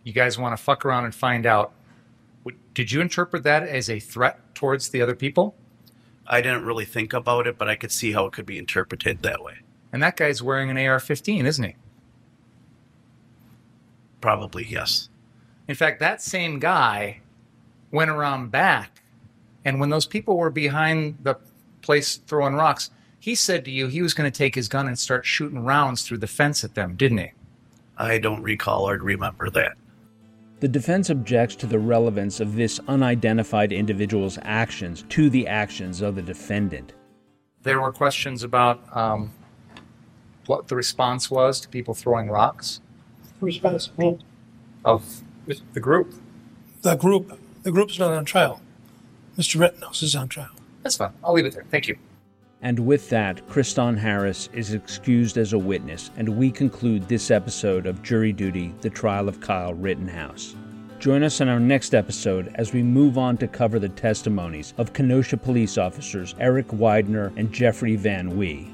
You 0.04 0.12
guys 0.12 0.38
want 0.38 0.56
to 0.56 0.62
fuck 0.62 0.84
around 0.84 1.04
and 1.04 1.14
find 1.14 1.46
out. 1.46 1.72
Did 2.72 2.90
you 2.90 3.00
interpret 3.00 3.44
that 3.44 3.62
as 3.62 3.88
a 3.88 4.00
threat 4.00 4.54
towards 4.54 4.88
the 4.88 5.00
other 5.00 5.14
people? 5.14 5.54
I 6.26 6.40
didn't 6.40 6.64
really 6.64 6.84
think 6.84 7.12
about 7.12 7.46
it, 7.46 7.58
but 7.58 7.68
I 7.68 7.76
could 7.76 7.92
see 7.92 8.12
how 8.12 8.26
it 8.26 8.32
could 8.32 8.46
be 8.46 8.58
interpreted 8.58 9.22
that 9.22 9.42
way. 9.42 9.58
And 9.92 10.02
that 10.02 10.16
guy's 10.16 10.42
wearing 10.42 10.70
an 10.70 10.78
AR 10.78 10.98
15, 10.98 11.46
isn't 11.46 11.64
he? 11.64 11.76
Probably, 14.20 14.66
yes. 14.66 15.08
In 15.68 15.74
fact, 15.74 16.00
that 16.00 16.20
same 16.20 16.58
guy 16.58 17.20
went 17.90 18.10
around 18.10 18.50
back, 18.50 19.02
and 19.64 19.80
when 19.80 19.90
those 19.90 20.06
people 20.06 20.36
were 20.36 20.50
behind 20.50 21.18
the 21.22 21.36
place 21.80 22.16
throwing 22.16 22.54
rocks, 22.54 22.90
he 23.18 23.34
said 23.34 23.64
to 23.64 23.70
you 23.70 23.86
he 23.86 24.02
was 24.02 24.12
going 24.12 24.30
to 24.30 24.36
take 24.36 24.54
his 24.54 24.68
gun 24.68 24.86
and 24.86 24.98
start 24.98 25.24
shooting 25.24 25.64
rounds 25.64 26.02
through 26.02 26.18
the 26.18 26.26
fence 26.26 26.64
at 26.64 26.74
them, 26.74 26.96
didn't 26.96 27.18
he? 27.18 27.32
I 27.96 28.18
don't 28.18 28.42
recall 28.42 28.88
or 28.88 28.98
remember 28.98 29.48
that. 29.50 29.76
The 30.60 30.68
defense 30.68 31.10
objects 31.10 31.56
to 31.56 31.66
the 31.66 31.78
relevance 31.78 32.40
of 32.40 32.56
this 32.56 32.80
unidentified 32.88 33.72
individual's 33.72 34.38
actions 34.42 35.04
to 35.10 35.30
the 35.30 35.46
actions 35.46 36.00
of 36.00 36.14
the 36.14 36.22
defendant. 36.22 36.92
There 37.62 37.80
were 37.80 37.92
questions 37.92 38.42
about 38.42 38.82
um, 38.96 39.30
what 40.46 40.68
the 40.68 40.76
response 40.76 41.30
was 41.30 41.60
to 41.60 41.68
people 41.68 41.94
throwing 41.94 42.28
rocks 42.28 42.80
response. 43.40 43.90
Well, 43.96 44.18
of 44.84 45.22
the 45.46 45.80
group. 45.80 46.14
the 46.82 46.94
group, 46.96 47.38
the 47.62 47.72
group's 47.72 47.98
not 47.98 48.12
on 48.12 48.24
trial. 48.24 48.60
Mr. 49.38 49.60
Rittenhouse 49.60 50.02
is 50.02 50.14
on 50.14 50.28
trial. 50.28 50.50
That's 50.82 50.96
fine. 50.96 51.12
I'll 51.22 51.32
leave 51.32 51.46
it 51.46 51.54
there. 51.54 51.64
Thank 51.70 51.88
you. 51.88 51.96
And 52.62 52.78
with 52.78 53.10
that, 53.10 53.46
Kristan 53.48 53.98
Harris 53.98 54.48
is 54.54 54.72
excused 54.72 55.36
as 55.36 55.52
a 55.52 55.58
witness, 55.58 56.10
and 56.16 56.28
we 56.28 56.50
conclude 56.50 57.08
this 57.08 57.30
episode 57.30 57.86
of 57.86 58.02
Jury 58.02 58.32
Duty 58.32 58.74
The 58.80 58.90
Trial 58.90 59.28
of 59.28 59.40
Kyle 59.40 59.74
Rittenhouse. 59.74 60.56
Join 60.98 61.22
us 61.22 61.42
in 61.42 61.48
our 61.48 61.60
next 61.60 61.94
episode 61.94 62.50
as 62.54 62.72
we 62.72 62.82
move 62.82 63.18
on 63.18 63.36
to 63.38 63.48
cover 63.48 63.78
the 63.78 63.90
testimonies 63.90 64.72
of 64.78 64.94
Kenosha 64.94 65.36
police 65.36 65.76
officers 65.76 66.34
Eric 66.38 66.72
Widener 66.72 67.32
and 67.36 67.52
Jeffrey 67.52 67.96
Van 67.96 68.34
Wee. 68.36 68.73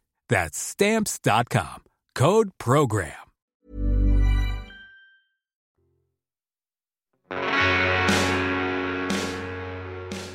That's 0.31 0.57
Stamps.com. 0.57 1.83
Code 2.15 2.51
PROGRAM. 2.57 3.11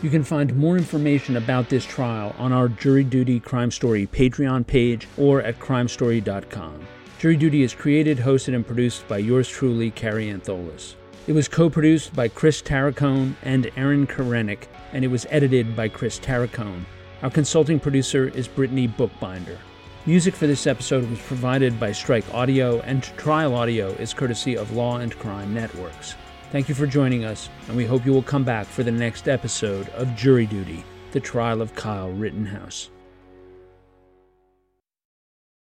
You 0.03 0.11
can 0.11 0.23
find 0.23 0.55
more 0.55 0.77
information 0.77 1.39
about 1.39 1.71
this 1.71 1.87
trial 1.87 2.37
on 2.37 2.53
our 2.53 2.69
Jury 2.69 3.05
Duty 3.05 3.41
Crime 3.41 3.71
Story 3.71 4.07
Patreon 4.07 4.67
page 4.67 5.09
or 5.17 5.41
at 5.41 5.59
crimestory.com. 5.59 6.87
Jury 7.19 7.37
Duty 7.37 7.63
is 7.63 7.75
created, 7.75 8.19
hosted, 8.19 8.55
and 8.55 8.67
produced 8.67 9.09
by 9.09 9.17
yours 9.17 9.49
truly, 9.49 9.91
Carrie 9.91 10.27
Antholis. 10.27 10.97
It 11.27 11.33
was 11.33 11.49
co 11.49 11.71
produced 11.71 12.15
by 12.15 12.29
Chris 12.29 12.61
Tarracone 12.61 13.35
and 13.45 13.71
Aaron 13.79 14.07
Karenik, 14.07 14.65
and 14.93 15.07
it 15.07 15.09
was 15.09 15.27
edited 15.31 15.75
by 15.75 15.89
Chris 15.89 16.21
Tarracone. 16.21 16.85
Our 17.23 17.31
consulting 17.31 17.81
producer 17.81 18.29
is 18.29 18.47
Brittany 18.47 18.89
Bookbinder. 18.89 19.59
Music 20.07 20.37
for 20.37 20.47
this 20.47 20.69
episode 20.69 21.11
was 21.11 21.19
provided 21.23 21.81
by 21.81 21.91
Strike 21.91 22.33
Audio, 22.33 22.79
and 22.83 23.03
Trial 23.17 23.57
Audio 23.57 23.89
is 23.95 24.15
courtesy 24.15 24.57
of 24.57 24.71
Law 24.71 24.99
and 24.99 25.13
Crime 25.19 25.53
Networks. 25.53 26.15
Thank 26.53 26.69
you 26.69 26.77
for 26.77 26.87
joining 26.87 27.25
us, 27.25 27.49
and 27.67 27.77
we 27.77 27.85
hope 27.85 28.07
you 28.07 28.13
will 28.13 28.23
come 28.23 28.45
back 28.45 28.69
for 28.69 28.85
the 28.85 28.93
next 28.93 29.27
episode 29.27 29.89
of 29.89 30.15
Jury 30.15 30.47
Duty 30.47 30.85
The 31.11 31.19
Trial 31.19 31.61
of 31.61 31.75
Kyle 31.75 32.13
Rittenhouse. 32.13 32.89